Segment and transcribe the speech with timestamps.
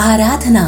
[0.00, 0.60] आराधना।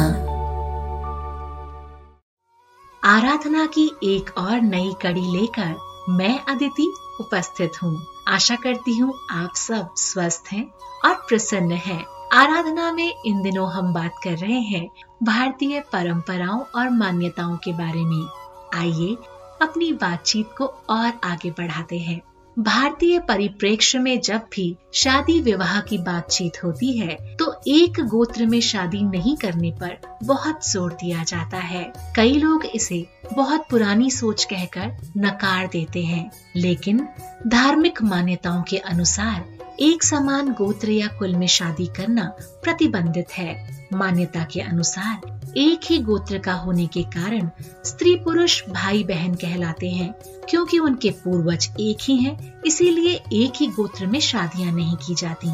[3.03, 5.75] आराधना की एक और नई कड़ी लेकर
[6.09, 10.65] मैं अदिति उपस्थित हूँ। आशा करती हूँ आप सब स्वस्थ हैं
[11.05, 14.87] और प्रसन्न हैं। आराधना में इन दिनों हम बात कर रहे हैं
[15.23, 18.27] भारतीय परंपराओं और मान्यताओं के बारे में।
[18.75, 19.15] आइए
[19.61, 22.21] अपनी बातचीत को और आगे बढ़ाते हैं।
[22.59, 28.59] भारतीय परिप्रेक्ष्य में जब भी शादी विवाह की बातचीत होती है तो एक गोत्र में
[28.61, 31.83] शादी नहीं करने पर बहुत ज़ोर दिया जाता है।
[32.15, 37.07] कई लोग इसे बहुत पुरानी सोच कहकर नकार देते हैं, लेकिन
[37.47, 39.43] धार्मिक मान्यताओं के अनुसार
[39.81, 42.31] एक समान गोत्र या कुल में शादी करना
[42.63, 47.49] प्रतिबंधित है। मान्यता के अनुसार एक ही गोत्र का होने के कारण
[47.85, 50.13] स्त्री पुरुष भाई बहन कहलाते हैं
[50.49, 55.49] क्योंकि उनके पूर्वज एक ही हैं, इसीलिए एक ही गोत्र में शादियाँ नहीं की जाती।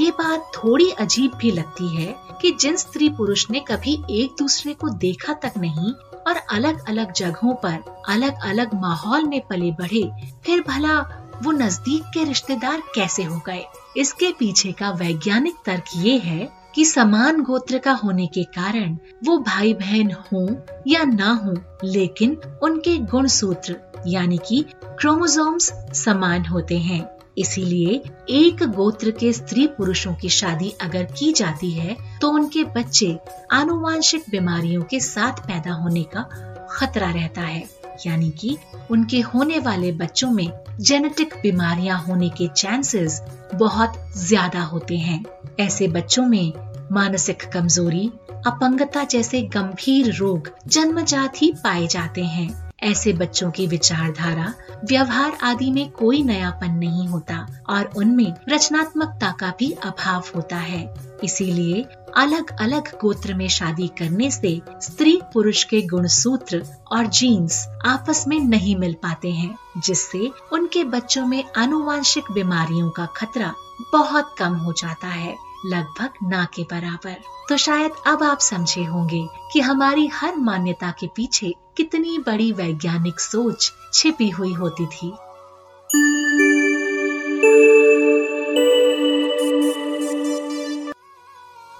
[0.00, 4.74] ये बात थोड़ी अजीब भी लगती है कि जिन स्त्री पुरुष ने कभी एक दूसरे
[4.74, 5.92] को देखा तक नहीं
[6.26, 10.02] और अलग अलग जगहों पर अलग अलग माहौल में पले बढ़े
[10.46, 10.98] फिर भला
[11.42, 13.64] वो नज़दीक के रिश्तेदार कैसे हो गए?
[13.96, 19.36] इसके पीछे का वैज्ञानिक तर्क ये है कि समान गोत्र का होने के कारण वो
[19.38, 20.46] भाई बहन हो
[20.86, 27.06] या ना हो, लेकिन उनके गुण सूत्र यानी कि क्रोमोसोम्स, समान होते हैं।
[27.38, 27.94] इसीलिए
[28.30, 33.16] एक गोत्र के स्त्री पुरुषों की शादी अगर की जाती है तो उनके बच्चे
[33.52, 36.28] आनुवांशिक बीमारियों के साथ पैदा होने का
[36.70, 37.64] खतरा रहता है।
[38.06, 38.56] यानी कि
[38.90, 43.20] उनके होने वाले बच्चों में जेनेटिक बीमारियाँ होने के चांसेस
[43.54, 45.24] बहुत ज़्यादा होते हैं।
[45.60, 46.52] ऐसे बच्चों में
[46.92, 48.12] मानसिक कमज़ोरी,
[48.46, 55.70] अपंगता जैसे गंभीर रोग जन्मजात ही पाए जाते हैं। ऐसे बच्चों की विचारधारा, व्यवहार आदि
[55.70, 62.60] में कोई नयापन नहीं होता और उनमें रचनात्मकता का भी अभाव होता है। इसीलिए अलग
[62.60, 68.40] अलग गोत्र में शादी करने से स्त्री पुरुष के गुण सूत्र और जीन्स आपस में
[68.40, 73.54] नहीं मिल पाते हैं, जिससे उनके बच्चों में आनुवांशिक बीमारियों का खतरा
[73.92, 77.16] बहुत कम हो जाता है। लगभग ना के बराबर।
[77.48, 83.20] तो शायद अब आप समझे होंगे कि हमारी हर मान्यता के पीछे कितनी बड़ी वैज्ञानिक
[83.20, 85.12] सोच छिपी हुई होती थी।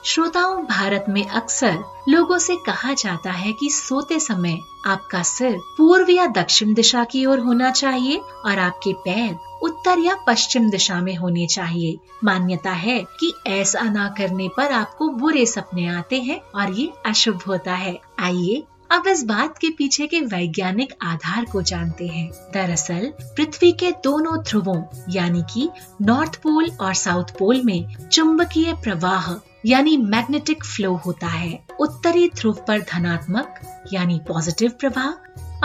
[0.08, 1.78] श्रोताओं, भारत में अक्सर
[2.08, 7.26] लोगों से कहा जाता है कि सोते समय आपका सिर पूर्व या दक्षिण दिशा की
[7.26, 13.06] ओर होना चाहिए और आपके पैर उत्तर या पश्चिम दिशा में होने चाहिए। मान्यता है
[13.20, 18.00] कि ऐसा ना करने पर आपको बुरे सपने आते हैं और ये अशुभ होता है।
[18.20, 23.90] आइए अब इस बात के पीछे के वैज्ञानिक आधार को जानते हैं। दरअसल, पृथ्वी के
[23.90, 25.68] दोनों ध्रुवों, यानी कि
[26.02, 32.54] नॉर्थ पोल और साउथ पोल में चुंबकीय प्रवाह यानी मैग्नेटिक फ्लो होता है। उत्तरी ध्रुव
[32.68, 33.60] पर धनात्मक,
[33.92, 35.10] यानी पॉजिटिव प्रवाह,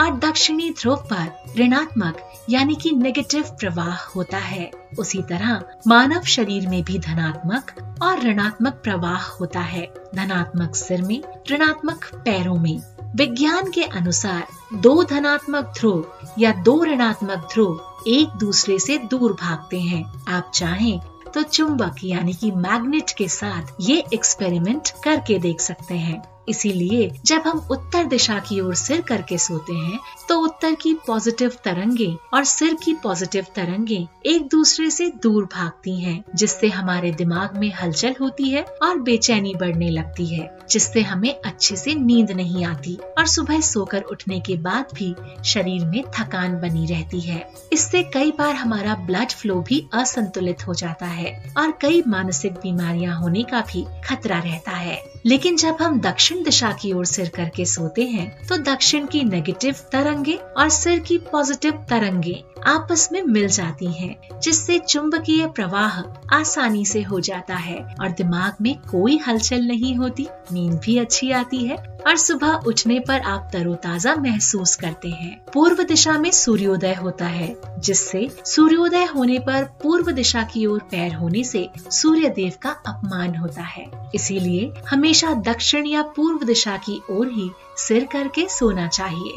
[0.02, 6.68] और दक्षिणी ध्रुव पर ऋणात्मक, यानी कि नेगेटिव प्रवाह होता है। उसी तरह मानव शरीर
[6.68, 12.80] में भी धनात्मक और ऋणात्मक प्रवाह होता है। धनात्मक सिर में, ऋणात्मक पैरों में।
[13.16, 16.06] विज्ञान के अनुसार दो धनात्मक ध्रुव
[16.38, 21.00] या दो ऋणात्मक ध्रुव एक दूसरे से दूर भागते हैं। आप चाहें
[21.34, 27.42] तो चुंबक यानी कि मैग्नेट के साथ ये एक्सपेरिमेंट करके देख सकते हैं। इसीलिए जब
[27.46, 29.98] हम उत्तर दिशा की ओर सिर करके सोते हैं
[30.28, 35.98] तो उत्तर की पॉजिटिव तरंगे और सिर की पॉजिटिव तरंगे एक दूसरे से दूर भागती
[36.00, 41.34] हैं, जिससे हमारे दिमाग में हलचल होती है और बेचैनी बढ़ने लगती है जिससे हमें
[41.34, 45.14] अच्छे से नींद नहीं आती और सुबह सोकर उठने के बाद भी
[45.44, 47.42] शरीर में थकान बनी रहती है।
[47.72, 53.18] इससे कई बार हमारा ब्लड फ्लो भी असंतुलित हो जाता है और कई मानसिक बीमारियाँ
[53.20, 57.64] होने का भी खतरा रहता है। लेकिन जब हम दक्षिण दिशा की ओर सिर करके
[57.64, 63.46] सोते हैं तो दक्षिण की नेगेटिव तरंगे और सिर की पॉजिटिव तरंगे आपस में मिल
[63.48, 65.98] जाती हैं, जिससे चुंबकीय प्रवाह
[66.36, 71.30] आसानी से हो जाता है और दिमाग में कोई हलचल नहीं होती नींद भी अच्छी
[71.30, 76.94] आती है और सुबह उठने पर आप तरोताजा महसूस करते हैं। पूर्व दिशा में सूर्योदय
[76.94, 82.52] होता है जिससे सूर्योदय होने पर पूर्व दिशा की ओर पैर होने से सूर्य देव
[82.62, 84.72] का अपमान होता है। इसीलिए
[85.12, 89.32] हमेशा दक्षिण या पूर्व दिशा की ओर ही सिर करके सोना चाहिए।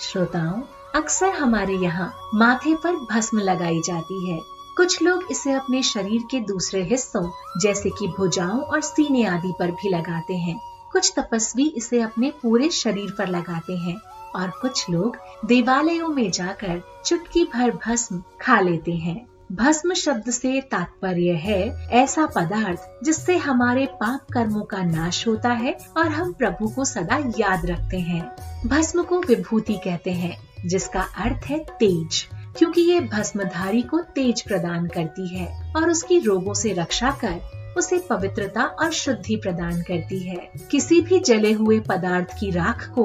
[0.00, 0.62] श्रोताओं,
[0.94, 4.40] अक्सर हमारे यहाँ माथे पर भस्म लगाई जाती है।
[4.76, 9.70] कुछ लोग इसे अपने शरीर के दूसरे हिस्सों, जैसे कि भुजाओं और सीने आदि पर
[9.70, 10.60] भी लगाते हैं।
[10.92, 14.00] कुछ तपस्वी इसे अपने पूरे शरीर पर लगाते हैं।
[14.36, 15.16] और कुछ लोग
[15.46, 21.60] देवालयों में जाकर चुटकी भर भस्म खा लेते हैं। भस्म शब्द से तात्पर्य है
[21.92, 27.16] ऐसा पदार्थ जिससे हमारे पाप कर्मों का नाश होता है और हम प्रभु को सदा
[27.38, 28.22] याद रखते हैं।
[28.68, 30.36] भस्म को विभूति कहते हैं,
[30.66, 32.26] जिसका अर्थ है तेज,
[32.58, 37.40] क्योंकि ये भस्मधारी को तेज प्रदान करती है और उसकी रोगों से रक्षा कर
[37.76, 43.04] उसे पवित्रता और शुद्धि प्रदान करती है। किसी भी जले हुए पदार्थ की राख को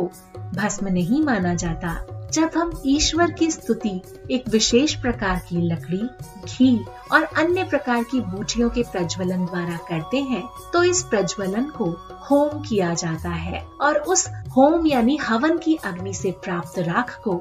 [0.56, 1.96] भस्म नहीं माना जाता।
[2.34, 4.00] जब हम ईश्वर की स्तुति,
[4.32, 6.02] एक विशेष प्रकार की लकड़ी,
[6.46, 11.86] घी और अन्य प्रकार की बूटियों के प्रज्वलन द्वारा करते हैं तो इस प्रज्वलन को
[12.30, 14.28] होम किया जाता है और उस
[14.58, 17.36] होम यानी हवन की अग्नि से प्राप्त राख को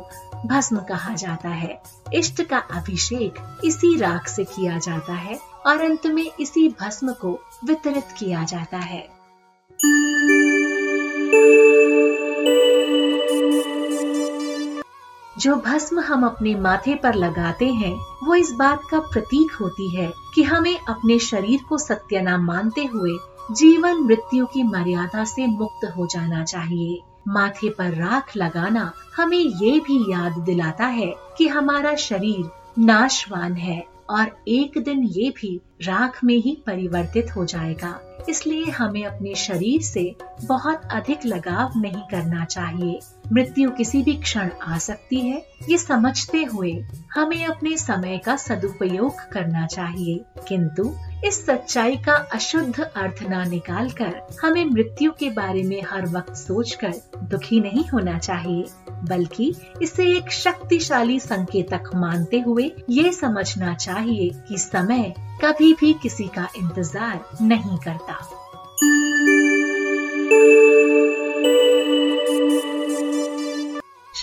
[0.46, 1.80] भस्म कहा जाता है।
[2.14, 7.40] इष्ट का अभिषेक इसी राख से किया जाता है। और अंत में इसी भस्म को
[7.64, 9.14] वितरित किया जाता है।
[15.38, 17.96] जो भस्म हम अपने माथे पर लगाते हैं,
[18.26, 23.16] वो इस बात का प्रतीक होती है कि हमें अपने शरीर को सत्यनाम मानते हुए
[23.52, 29.80] जीवन मृत्यु की मर्यादा से मुक्त हो जाना चाहिए। माथे पर राख लगाना हमें ये
[29.80, 36.24] भी याद दिलाता है कि हमारा शरीर नाशवान है। और एक दिन ये भी राख
[36.24, 42.44] में ही परिवर्तित हो जाएगा। इसलिए हमें अपने शरीर से बहुत अधिक लगाव नहीं करना
[42.44, 43.00] चाहिए।
[43.32, 46.72] मृत्यु किसी भी क्षण आ सकती है। ये समझते हुए
[47.14, 50.94] हमें अपने समय का सदुपयोग करना चाहिए। किंतु
[51.26, 56.34] इस सच्चाई का अशुद्ध अर्थ न निकाल कर हमें मृत्यु के बारे में हर वक्त
[56.36, 56.92] सोचकर
[57.24, 58.64] दुखी नहीं होना चाहिए,
[59.04, 66.28] बल्कि इसे एक शक्तिशाली संकेतक मानते हुए ये समझना चाहिए कि समय कभी भी किसी
[66.28, 68.33] का इंतज़ार नहीं करता।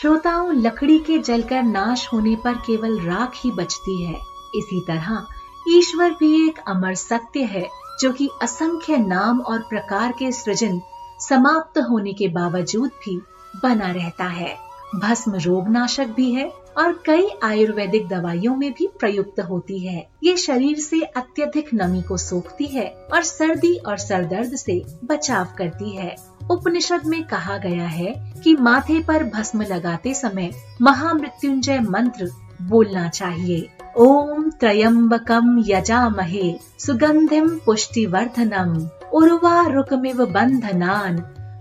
[0.02, 4.14] श्रोताओं, लकड़ी के जलकर नाश होने पर केवल राख ही बचती है।
[4.56, 5.28] इसी तरह,
[5.70, 7.70] ईश्वर भी एक अमर सत्य है,
[8.00, 10.82] जो कि असंख्य नाम और प्रकार के सृजन
[11.20, 13.22] समाप्त होने के बावजूद भी
[13.64, 14.58] बना रहता है।
[14.96, 20.38] भस्म रोग नाशक भी है और कई आयुर्वेदिक दवाइयों में भी प्रयुक्त होती है। ये
[20.38, 26.31] शरीर से अत्यधिक नमी को सोखती है और सर्दी और सरदर्द से बचाव करती है।
[26.52, 30.52] उपनिषद में कहा गया है कि माथे पर भस्म लगाते समय
[30.82, 32.30] महामृत्युंजय मंत्र
[32.62, 41.16] बोलना चाहिए। ओम त्रयम्बकम यजामहे, सुगंधिम पुष्टिवर्धनम, उर्वा रुकमिव बंधनान,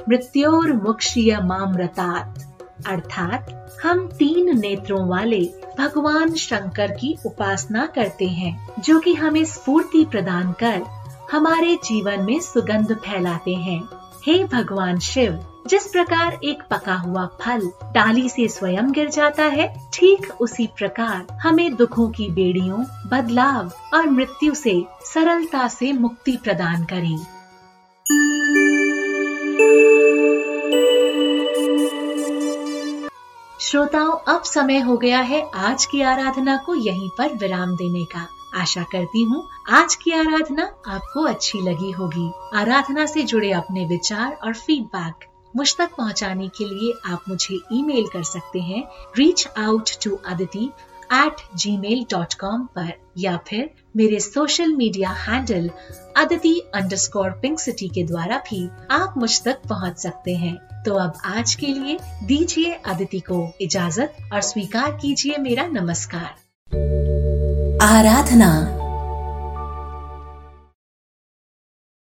[0.09, 9.01] मृत्योर मुक्षीय मामृतात। अर्थात, हम तीन नेत्रों वाले भगवान शंकर की उपासना करते हैं, जो
[9.01, 10.83] कि हमें स्फूर्ति प्रदान कर
[11.33, 13.89] हमारे जीवन में सुगंध फैलाते हैं।
[14.27, 17.61] हे भगवान शिव, जिस प्रकार एक पका हुआ फल
[17.95, 24.09] डाली से स्वयं गिर जाता है, ठीक उसी प्रकार हमें दुखों की बेड़ियों, बदलाव और
[24.11, 27.17] मृत्यु से सरलता से मुक्ति प्रदान करें।
[33.61, 38.27] श्रोताओं, अब समय हो गया है आज की आराधना को यहीं पर विराम देने का।
[38.55, 44.33] आशा करती हूँ आज की आराधना आपको अच्छी लगी होगी। आराधना से जुड़े अपने विचार
[44.35, 48.83] और फीडबैक मुझ तक पहुँचाने के लिए आप मुझे ईमेल कर सकते हैं
[49.17, 50.71] reach out to Aditi
[51.15, 51.41] at
[51.79, 55.71] Gmail dot com पर, या फिर मेरे social media handle
[56.17, 56.59] Aditi
[56.97, 60.55] underscore pink city के द्वारा भी आप मुझ तक पहुँच सकते हैं।
[60.85, 66.35] तो अब आज के लिए दीजिए अदिति को इजाज़त और स्वीकार कीजिए मेरा नमस्कार।
[67.81, 68.80] आराधना।